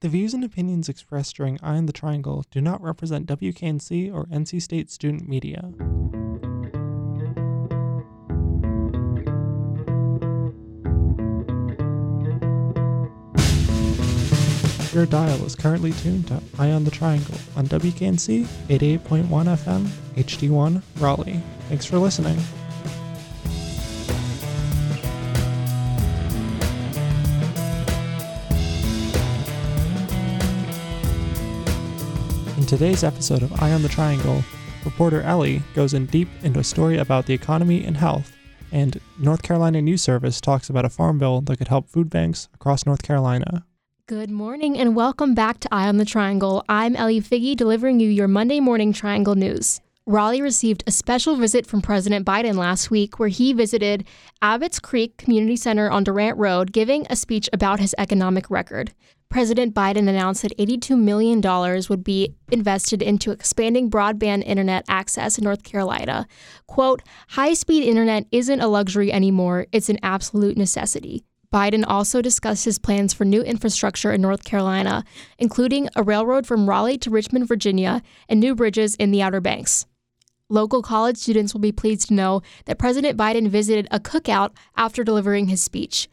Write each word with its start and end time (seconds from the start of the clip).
The 0.00 0.08
views 0.08 0.32
and 0.32 0.44
opinions 0.44 0.88
expressed 0.88 1.34
during 1.34 1.58
Eye 1.60 1.76
on 1.76 1.86
the 1.86 1.92
Triangle 1.92 2.44
do 2.52 2.60
not 2.60 2.80
represent 2.80 3.26
WKNC 3.26 4.14
or 4.14 4.26
NC 4.26 4.62
State 4.62 4.92
student 4.92 5.28
media. 5.28 5.72
Your 14.94 15.04
dial 15.06 15.44
is 15.44 15.56
currently 15.56 15.90
tuned 15.90 16.28
to 16.28 16.40
Eye 16.60 16.70
on 16.70 16.84
the 16.84 16.92
Triangle 16.92 17.34
on 17.56 17.66
WKNC 17.66 18.44
88.1 18.68 19.26
FM, 19.26 19.84
HD1, 20.14 20.82
Raleigh. 21.00 21.42
Thanks 21.68 21.84
for 21.84 21.98
listening. 21.98 22.38
Today's 32.68 33.02
episode 33.02 33.42
of 33.42 33.62
Eye 33.62 33.72
on 33.72 33.80
the 33.80 33.88
Triangle, 33.88 34.44
reporter 34.84 35.22
Ellie 35.22 35.62
goes 35.74 35.94
in 35.94 36.04
deep 36.04 36.28
into 36.42 36.60
a 36.60 36.64
story 36.64 36.98
about 36.98 37.24
the 37.24 37.32
economy 37.32 37.82
and 37.82 37.96
health, 37.96 38.36
and 38.70 39.00
North 39.18 39.42
Carolina 39.42 39.80
News 39.80 40.02
Service 40.02 40.38
talks 40.38 40.68
about 40.68 40.84
a 40.84 40.90
farm 40.90 41.18
bill 41.18 41.40
that 41.40 41.56
could 41.56 41.68
help 41.68 41.88
food 41.88 42.10
banks 42.10 42.50
across 42.52 42.84
North 42.84 43.02
Carolina. 43.02 43.64
Good 44.06 44.28
morning 44.28 44.76
and 44.76 44.94
welcome 44.94 45.34
back 45.34 45.60
to 45.60 45.74
Eye 45.74 45.88
on 45.88 45.96
the 45.96 46.04
Triangle. 46.04 46.62
I'm 46.68 46.94
Ellie 46.94 47.22
Feaga 47.22 47.56
delivering 47.56 48.00
you 48.00 48.10
your 48.10 48.28
Monday 48.28 48.60
morning 48.60 48.92
Triangle 48.92 49.34
news. 49.34 49.80
Raleigh 50.04 50.42
received 50.42 50.84
a 50.86 50.90
special 50.90 51.36
visit 51.36 51.66
from 51.66 51.80
President 51.80 52.26
Biden 52.26 52.56
last 52.56 52.90
week 52.90 53.18
where 53.18 53.30
he 53.30 53.54
visited 53.54 54.06
Abbott's 54.42 54.78
Creek 54.78 55.16
Community 55.16 55.56
Center 55.56 55.90
on 55.90 56.04
Durant 56.04 56.36
Road, 56.36 56.72
giving 56.72 57.06
a 57.08 57.16
speech 57.16 57.48
about 57.50 57.80
his 57.80 57.94
economic 57.96 58.50
record. 58.50 58.92
President 59.30 59.74
Biden 59.74 60.08
announced 60.08 60.42
that 60.42 60.56
$82 60.56 60.98
million 60.98 61.40
would 61.90 62.02
be 62.02 62.34
invested 62.50 63.02
into 63.02 63.30
expanding 63.30 63.90
broadband 63.90 64.42
internet 64.44 64.84
access 64.88 65.36
in 65.36 65.44
North 65.44 65.62
Carolina. 65.62 66.26
Quote, 66.66 67.02
high 67.28 67.52
speed 67.52 67.84
internet 67.84 68.26
isn't 68.32 68.60
a 68.60 68.68
luxury 68.68 69.12
anymore, 69.12 69.66
it's 69.70 69.90
an 69.90 69.98
absolute 70.02 70.56
necessity. 70.56 71.24
Biden 71.52 71.84
also 71.86 72.20
discussed 72.20 72.64
his 72.64 72.78
plans 72.78 73.12
for 73.12 73.24
new 73.24 73.42
infrastructure 73.42 74.12
in 74.12 74.20
North 74.20 74.44
Carolina, 74.44 75.04
including 75.38 75.88
a 75.94 76.02
railroad 76.02 76.46
from 76.46 76.68
Raleigh 76.68 76.98
to 76.98 77.10
Richmond, 77.10 77.48
Virginia, 77.48 78.02
and 78.28 78.40
new 78.40 78.54
bridges 78.54 78.94
in 78.96 79.10
the 79.10 79.22
Outer 79.22 79.40
Banks. 79.40 79.86
Local 80.50 80.82
college 80.82 81.18
students 81.18 81.52
will 81.52 81.60
be 81.60 81.72
pleased 81.72 82.08
to 82.08 82.14
know 82.14 82.40
that 82.64 82.78
President 82.78 83.18
Biden 83.18 83.48
visited 83.48 83.86
a 83.90 84.00
cookout 84.00 84.50
after 84.76 85.04
delivering 85.04 85.48
his 85.48 85.62
speech. 85.62 86.08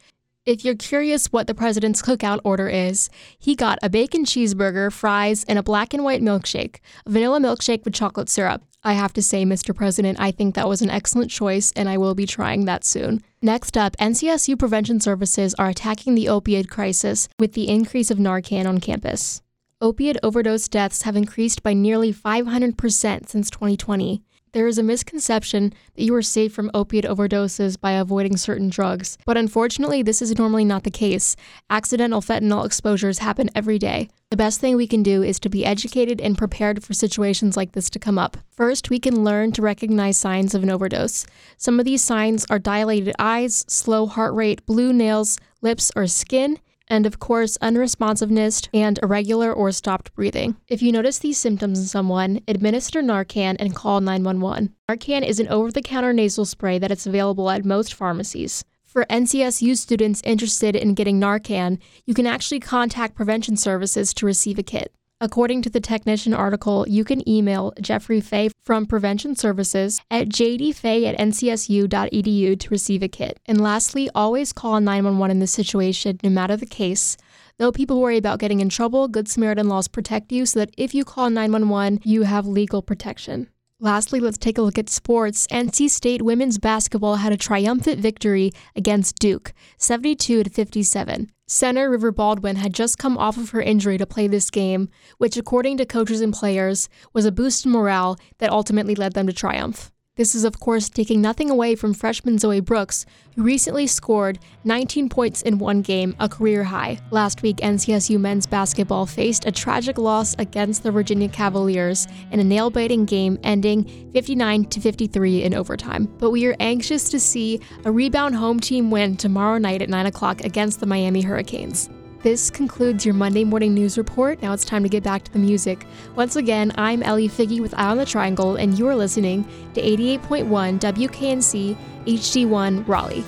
If 0.46 0.64
you're 0.64 0.76
curious 0.76 1.32
what 1.32 1.48
the 1.48 1.56
president's 1.56 2.04
cookout 2.04 2.40
order 2.44 2.70
is, 2.70 3.10
he 3.40 3.56
got 3.56 3.80
a 3.82 3.90
bacon 3.90 4.26
cheeseburger, 4.26 4.94
fries, 4.94 5.44
and 5.46 5.58
a 5.58 5.64
black 5.64 5.92
and 5.92 6.04
white 6.04 6.22
milkshake, 6.22 6.82
a 7.04 7.10
vanilla 7.10 7.40
milkshake 7.40 7.84
with 7.84 7.96
chocolate 7.96 8.30
syrup. 8.30 8.62
I 8.84 8.94
have 8.94 9.12
to 9.14 9.24
say, 9.24 9.44
Mr. 9.44 9.76
President, 9.76 10.20
I 10.20 10.30
think 10.30 10.54
that 10.54 10.70
was 10.70 10.84
an 10.84 10.92
excellent 10.92 11.32
choice, 11.32 11.74
and 11.76 11.90
I 11.90 11.98
will 11.98 12.14
be 12.14 12.28
trying 12.28 12.66
that 12.66 12.86
soon. 12.86 13.24
Next 13.42 13.76
up, 13.76 13.98
NCSU 13.98 14.60
Prevention 14.60 15.00
Services 15.00 15.56
are 15.56 15.70
attacking 15.70 16.14
the 16.14 16.28
opioid 16.28 16.70
crisis 16.70 17.28
with 17.40 17.54
the 17.54 17.68
increase 17.68 18.12
of 18.12 18.20
Narcan 18.20 18.68
on 18.68 18.80
campus. 18.80 19.42
Opioid 19.82 20.18
overdose 20.22 20.68
deaths 20.68 21.02
have 21.02 21.16
increased 21.16 21.64
by 21.64 21.74
nearly 21.74 22.14
500% 22.14 23.28
since 23.28 23.50
2020. 23.50 24.22
There 24.56 24.68
is 24.70 24.78
a 24.78 24.84
misconception 24.84 25.74
that 25.96 26.04
you 26.04 26.16
are 26.16 26.22
safe 26.22 26.54
from 26.54 26.72
opiate 26.74 27.04
overdoses 27.04 27.78
by 27.78 27.92
avoiding 27.92 28.38
certain 28.38 28.70
drugs, 28.70 29.18
but 29.26 29.36
unfortunately, 29.36 30.02
this 30.02 30.22
is 30.22 30.38
normally 30.38 30.64
not 30.64 30.84
the 30.84 30.90
case. 30.90 31.36
Accidental 31.70 32.22
fentanyl 32.22 32.66
exposures 32.66 33.20
happen 33.20 33.50
every 33.54 33.78
day. 33.78 34.08
The 34.32 34.38
best 34.38 34.62
thing 34.62 34.78
we 34.78 34.88
can 34.88 35.04
do 35.04 35.22
is 35.22 35.42
to 35.42 35.50
be 35.50 35.66
educated 35.66 36.22
and 36.22 36.38
prepared 36.38 36.86
for 36.86 36.94
situations 36.94 37.58
like 37.58 37.74
this 37.74 37.90
to 37.90 38.00
come 38.00 38.18
up. 38.18 38.38
First, 38.50 38.90
we 38.90 38.98
can 38.98 39.26
learn 39.26 39.52
to 39.52 39.62
recognize 39.62 40.18
signs 40.18 40.56
of 40.56 40.64
an 40.64 40.70
overdose. 40.70 41.26
Some 41.58 41.78
of 41.78 41.86
these 41.86 42.02
signs 42.02 42.46
are 42.50 42.58
dilated 42.58 43.14
eyes, 43.20 43.66
slow 43.68 44.06
heart 44.06 44.34
rate, 44.36 44.66
blue 44.66 44.94
nails, 44.94 45.38
lips, 45.62 45.92
or 45.98 46.08
skin, 46.08 46.60
and 46.88 47.06
of 47.06 47.20
course, 47.20 47.58
unresponsiveness 47.60 48.68
and 48.74 49.00
irregular 49.02 49.52
or 49.52 49.72
stopped 49.72 50.14
breathing. 50.14 50.56
If 50.68 50.82
you 50.82 50.92
notice 50.92 51.20
these 51.20 51.38
symptoms 51.38 51.80
in 51.80 51.86
someone, 51.86 52.42
administer 52.48 53.02
Narcan 53.02 53.56
and 53.60 53.76
call 53.76 54.02
911. 54.02 54.74
Narcan 54.90 55.28
is 55.28 55.40
an 55.40 55.48
over 55.48 55.72
the 55.72 55.82
counter 55.82 56.14
nasal 56.14 56.46
spray 56.46 56.80
that 56.80 56.92
is 56.92 57.08
available 57.08 57.50
at 57.50 57.66
most 57.66 57.94
pharmacies. 57.94 58.64
For 58.84 59.06
NCSU 59.10 59.76
students 59.76 60.22
interested 60.24 60.76
in 60.76 60.94
getting 60.94 61.20
Narcan, 61.20 61.80
you 62.06 62.14
can 62.14 62.26
actually 62.26 62.62
contact 62.62 63.16
Prevention 63.16 63.58
Services 63.58 64.14
to 64.14 64.26
receive 64.26 64.58
a 64.58 64.64
kit. 64.64 64.94
According 65.22 65.62
to 65.62 65.70
the 65.70 65.80
technician 65.80 66.34
article, 66.34 66.86
you 66.90 67.06
can 67.06 67.28
email 67.28 67.72
Jeffrey 67.80 68.20
Fay 68.20 68.50
from 68.62 68.86
Prevention 68.86 69.34
Services 69.34 70.02
at 70.12 70.28
jdfay 70.28 71.06
at 71.06 71.18
ncsu.edu 71.18 72.60
to 72.60 72.70
receive 72.70 73.02
a 73.02 73.08
kit. 73.08 73.40
And 73.46 73.62
lastly, 73.62 74.10
always 74.14 74.52
call 74.52 74.82
911 74.82 75.32
in 75.32 75.40
this 75.40 75.54
situation, 75.54 76.20
no 76.22 76.30
matter 76.30 76.58
the 76.58 76.66
case. 76.66 77.16
Though 77.58 77.72
people 77.72 78.02
worry 78.02 78.18
about 78.18 78.40
getting 78.40 78.60
in 78.60 78.68
trouble, 78.68 79.08
Good 79.08 79.30
Samaritan 79.30 79.70
laws 79.70 79.88
protect 79.88 80.34
you 80.34 80.46
so 80.46 80.60
that 80.60 80.74
if 80.78 80.94
you 80.94 81.06
call 81.06 81.30
911, 81.30 82.02
you 82.04 82.24
have 82.24 82.46
legal 82.46 82.82
protection. 82.82 83.48
Lastly, 83.80 84.20
let's 84.20 84.38
take 84.38 84.58
a 84.58 84.62
look 84.62 84.78
at 84.78 84.90
sports. 84.90 85.48
NC 85.48 85.90
State 85.90 86.24
women's 86.24 86.58
basketball 86.58 87.18
had 87.18 87.32
a 87.32 87.38
triumphant 87.38 88.02
victory 88.02 88.52
against 88.76 89.18
Duke, 89.20 89.54
72 89.78 90.44
to 90.44 90.50
57. 90.50 91.30
Center 91.48 91.92
River 91.92 92.12
Baldwin 92.12 92.56
had 92.56 92.74
just 92.74 92.98
come 92.98 93.20
off 93.20 93.38
of 93.38 93.52
her 93.52 93.62
injury 93.62 94.00
to 94.00 94.08
play 94.08 94.28
this 94.28 94.50
game, 94.50 94.90
which, 95.20 95.38
according 95.38 95.78
to 95.78 95.86
coaches 95.86 96.20
and 96.20 96.34
players, 96.34 96.90
was 97.14 97.26
a 97.26 97.32
boost 97.32 97.66
in 97.66 97.72
morale 97.72 98.18
that 98.40 98.52
ultimately 98.52 98.96
led 98.96 99.14
them 99.14 99.28
to 99.28 99.34
triumph. 99.34 99.92
This 100.18 100.34
is, 100.34 100.46
of 100.46 100.62
course, 100.62 100.88
taking 100.88 101.22
nothing 101.22 101.50
away 101.50 101.76
from 101.76 101.94
freshman 101.94 102.38
Zoe 102.38 102.62
Brooks, 102.62 103.06
who 103.36 103.44
recently 103.44 103.86
scored 103.86 104.40
19 104.64 105.10
points 105.10 105.42
in 105.42 105.58
one 105.58 105.82
game, 105.82 106.16
a 106.22 106.30
career 106.30 106.64
high. 106.64 107.00
Last 107.12 107.42
week, 107.42 107.58
NCSU 107.58 108.18
men's 108.18 108.46
basketball 108.46 109.08
faced 109.08 109.46
a 109.46 109.52
tragic 109.52 109.98
loss 109.98 110.34
against 110.40 110.84
the 110.84 110.92
Virginia 110.92 111.28
Cavaliers 111.28 112.08
in 112.32 112.40
a 112.40 112.46
nail 112.46 112.70
biting 112.70 113.04
game 113.04 113.38
ending 113.44 114.10
59 114.14 114.64
to 114.64 114.80
53 114.80 115.44
in 115.44 115.54
overtime. 115.54 116.06
But 116.18 116.32
we 116.32 116.46
are 116.46 116.56
anxious 116.62 117.10
to 117.10 117.20
see 117.20 117.60
a 117.84 117.92
rebound 117.92 118.36
home 118.36 118.62
team 118.62 118.92
win 118.92 119.18
tomorrow 119.18 119.58
night 119.58 119.82
at 119.82 119.90
9 119.90 120.06
o'clock 120.06 120.46
against 120.46 120.80
the 120.80 120.86
Miami 120.86 121.24
Hurricanes. 121.24 121.90
This 122.26 122.50
concludes 122.50 123.06
your 123.06 123.14
Monday 123.14 123.44
morning 123.44 123.76
news 123.76 124.00
report. 124.00 124.42
Now 124.42 124.52
it's 124.52 124.66
time 124.66 124.82
to 124.82 124.90
get 124.90 125.04
back 125.04 125.24
to 125.26 125.32
the 125.32 125.38
music. 125.38 125.86
Once 126.16 126.36
again, 126.36 126.72
I'm 126.76 127.04
Ellie 127.04 127.30
Feaga 127.30 127.60
with 127.60 127.76
Eye 127.78 127.86
on 127.86 127.98
the 128.00 128.06
Triangle, 128.06 128.56
and 128.56 128.80
you 128.80 128.88
are 128.88 128.96
listening 128.96 129.48
to 129.76 129.82
88.1 129.84 130.80
WKNC 130.80 131.78
HD1 132.08 132.88
Raleigh. 132.88 133.24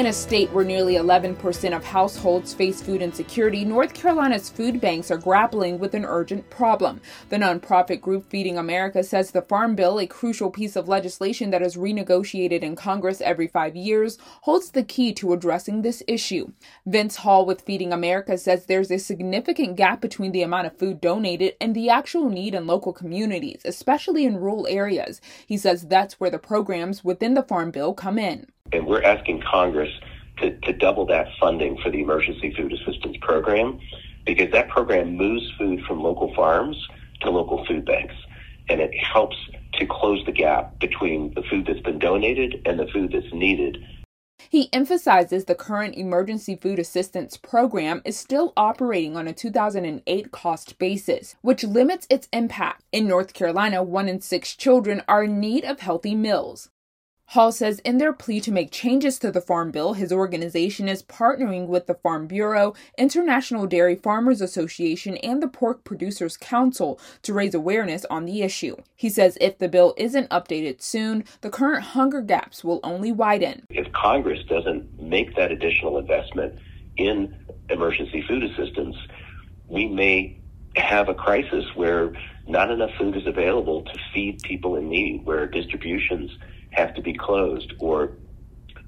In 0.00 0.06
a 0.06 0.14
state 0.14 0.50
where 0.52 0.64
nearly 0.64 0.94
11% 0.94 1.76
of 1.76 1.84
households 1.84 2.54
face 2.54 2.80
food 2.80 3.02
insecurity, 3.02 3.66
North 3.66 3.92
Carolina's 3.92 4.48
food 4.48 4.80
banks 4.80 5.10
are 5.10 5.18
grappling 5.18 5.78
with 5.78 5.92
an 5.92 6.06
urgent 6.06 6.48
problem. 6.48 7.02
The 7.28 7.36
nonprofit 7.36 8.00
group 8.00 8.30
Feeding 8.30 8.56
America 8.56 9.04
says 9.04 9.30
the 9.30 9.42
Farm 9.42 9.74
Bill, 9.74 10.00
a 10.00 10.06
crucial 10.06 10.50
piece 10.50 10.74
of 10.74 10.88
legislation 10.88 11.50
that 11.50 11.60
is 11.60 11.76
renegotiated 11.76 12.62
in 12.62 12.76
Congress 12.76 13.20
every 13.20 13.46
five 13.46 13.76
years, 13.76 14.16
holds 14.40 14.70
the 14.70 14.84
key 14.84 15.12
to 15.12 15.34
addressing 15.34 15.82
this 15.82 16.02
issue. 16.08 16.50
Vince 16.86 17.16
Hall 17.16 17.44
with 17.44 17.60
Feeding 17.60 17.92
America 17.92 18.38
says 18.38 18.64
there's 18.64 18.90
a 18.90 18.98
significant 18.98 19.76
gap 19.76 20.00
between 20.00 20.32
the 20.32 20.40
amount 20.40 20.66
of 20.66 20.78
food 20.78 21.02
donated 21.02 21.56
and 21.60 21.74
the 21.74 21.90
actual 21.90 22.30
need 22.30 22.54
in 22.54 22.66
local 22.66 22.94
communities, 22.94 23.60
especially 23.66 24.24
in 24.24 24.40
rural 24.40 24.66
areas. 24.66 25.20
He 25.46 25.58
says 25.58 25.82
that's 25.82 26.18
where 26.18 26.30
the 26.30 26.38
programs 26.38 27.04
within 27.04 27.34
the 27.34 27.42
Farm 27.42 27.70
Bill 27.70 27.92
come 27.92 28.18
in 28.18 28.46
and 28.72 28.86
we're 28.86 29.02
asking 29.02 29.42
Congress 29.42 29.90
to, 30.38 30.56
to 30.60 30.72
double 30.72 31.06
that 31.06 31.28
funding 31.38 31.78
for 31.82 31.90
the 31.90 32.00
Emergency 32.00 32.54
Food 32.54 32.72
Assistance 32.72 33.16
Program 33.20 33.78
because 34.26 34.50
that 34.52 34.68
program 34.68 35.16
moves 35.16 35.50
food 35.58 35.82
from 35.86 36.02
local 36.02 36.34
farms 36.34 36.76
to 37.20 37.30
local 37.30 37.64
food 37.66 37.84
banks. 37.84 38.14
And 38.68 38.80
it 38.80 38.92
helps 38.98 39.36
to 39.74 39.86
close 39.86 40.24
the 40.26 40.32
gap 40.32 40.78
between 40.78 41.34
the 41.34 41.42
food 41.42 41.66
that's 41.66 41.80
been 41.80 41.98
donated 41.98 42.62
and 42.66 42.78
the 42.78 42.86
food 42.86 43.12
that's 43.12 43.32
needed. 43.32 43.84
He 44.48 44.72
emphasizes 44.72 45.44
the 45.44 45.54
current 45.54 45.96
Emergency 45.96 46.56
Food 46.56 46.78
Assistance 46.78 47.36
Program 47.36 48.02
is 48.04 48.16
still 48.16 48.52
operating 48.56 49.16
on 49.16 49.28
a 49.28 49.32
2008 49.32 50.30
cost 50.32 50.78
basis, 50.78 51.36
which 51.42 51.62
limits 51.62 52.06
its 52.10 52.28
impact. 52.32 52.82
In 52.90 53.06
North 53.06 53.34
Carolina, 53.34 53.82
one 53.82 54.08
in 54.08 54.20
six 54.20 54.56
children 54.56 55.02
are 55.06 55.24
in 55.24 55.40
need 55.40 55.64
of 55.64 55.80
healthy 55.80 56.14
meals. 56.14 56.70
Hall 57.30 57.52
says 57.52 57.78
in 57.84 57.98
their 57.98 58.12
plea 58.12 58.40
to 58.40 58.50
make 58.50 58.72
changes 58.72 59.16
to 59.20 59.30
the 59.30 59.40
Farm 59.40 59.70
Bill, 59.70 59.92
his 59.92 60.12
organization 60.12 60.88
is 60.88 61.04
partnering 61.04 61.68
with 61.68 61.86
the 61.86 61.94
Farm 61.94 62.26
Bureau, 62.26 62.74
International 62.98 63.68
Dairy 63.68 63.94
Farmers 63.94 64.40
Association, 64.40 65.16
and 65.18 65.40
the 65.40 65.46
Pork 65.46 65.84
Producers 65.84 66.36
Council 66.36 66.98
to 67.22 67.32
raise 67.32 67.54
awareness 67.54 68.04
on 68.10 68.24
the 68.24 68.42
issue. 68.42 68.74
He 68.96 69.08
says 69.08 69.38
if 69.40 69.58
the 69.58 69.68
bill 69.68 69.94
isn't 69.96 70.28
updated 70.30 70.82
soon, 70.82 71.22
the 71.40 71.50
current 71.50 71.84
hunger 71.84 72.20
gaps 72.20 72.64
will 72.64 72.80
only 72.82 73.12
widen. 73.12 73.62
If 73.70 73.92
Congress 73.92 74.40
doesn't 74.48 75.00
make 75.00 75.36
that 75.36 75.52
additional 75.52 75.98
investment 75.98 76.58
in 76.96 77.32
emergency 77.68 78.24
food 78.26 78.42
assistance, 78.42 78.96
we 79.68 79.86
may 79.86 80.36
have 80.74 81.08
a 81.08 81.14
crisis 81.14 81.64
where 81.76 82.12
not 82.48 82.72
enough 82.72 82.90
food 82.98 83.16
is 83.16 83.28
available 83.28 83.84
to 83.84 83.92
feed 84.12 84.42
people 84.42 84.74
in 84.74 84.88
need, 84.88 85.24
where 85.24 85.46
distributions 85.46 86.32
have 86.72 86.94
to 86.94 87.02
be 87.02 87.14
closed 87.14 87.72
or 87.78 88.12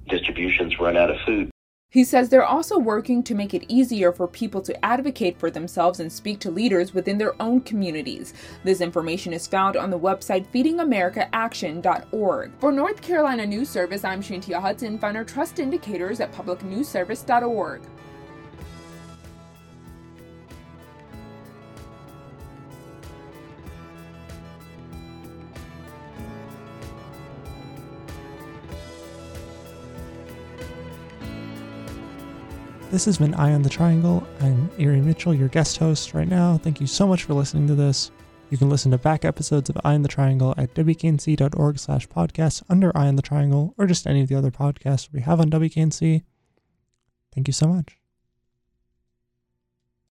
distributions 0.08 0.78
run 0.78 0.96
out 0.96 1.10
of 1.10 1.16
food. 1.26 1.52
He 1.92 2.02
says 2.04 2.28
they're 2.30 2.42
also 2.42 2.78
working 2.78 3.22
to 3.24 3.34
make 3.34 3.52
it 3.52 3.66
easier 3.68 4.12
for 4.12 4.26
people 4.26 4.62
to 4.62 4.82
advocate 4.84 5.38
for 5.38 5.50
themselves 5.50 6.00
and 6.00 6.10
speak 6.10 6.40
to 6.40 6.50
leaders 6.50 6.94
within 6.94 7.18
their 7.18 7.40
own 7.40 7.60
communities. 7.60 8.32
This 8.64 8.80
information 8.80 9.34
is 9.34 9.46
found 9.46 9.76
on 9.76 9.90
the 9.90 9.98
website 9.98 10.46
feedingamericaaction.org. 10.46 12.52
For 12.58 12.72
North 12.72 13.02
Carolina 13.02 13.44
News 13.44 13.68
Service, 13.68 14.04
I'm 14.04 14.22
Shantia 14.22 14.58
Hudson. 14.58 14.98
Find 14.98 15.18
our 15.18 15.24
trust 15.24 15.58
indicators 15.58 16.20
at 16.20 16.32
publicnewsservice.org. 16.32 17.82
This 32.92 33.06
has 33.06 33.16
been 33.16 33.32
Eye 33.32 33.54
on 33.54 33.62
the 33.62 33.70
Triangle. 33.70 34.22
I'm 34.38 34.70
Erie 34.76 35.00
Mitchell, 35.00 35.32
your 35.32 35.48
guest 35.48 35.78
host 35.78 36.12
right 36.12 36.28
now. 36.28 36.58
Thank 36.58 36.78
you 36.78 36.86
so 36.86 37.06
much 37.06 37.24
for 37.24 37.32
listening 37.32 37.66
to 37.68 37.74
this. 37.74 38.10
You 38.50 38.58
can 38.58 38.68
listen 38.68 38.90
to 38.90 38.98
back 38.98 39.24
episodes 39.24 39.70
of 39.70 39.78
Eye 39.82 39.94
on 39.94 40.02
the 40.02 40.10
Triangle 40.10 40.52
at 40.58 40.74
wknc.org 40.74 41.78
slash 41.78 42.06
podcast 42.06 42.62
under 42.68 42.94
Eye 42.94 43.08
on 43.08 43.16
the 43.16 43.22
Triangle 43.22 43.74
or 43.78 43.86
just 43.86 44.06
any 44.06 44.20
of 44.20 44.28
the 44.28 44.34
other 44.34 44.50
podcasts 44.50 45.10
we 45.10 45.22
have 45.22 45.40
on 45.40 45.50
WKNC. 45.50 46.22
Thank 47.34 47.48
you 47.48 47.54
so 47.54 47.66
much. 47.66 48.01